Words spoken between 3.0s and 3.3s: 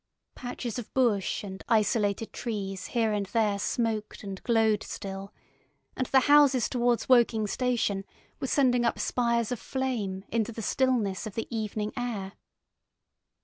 and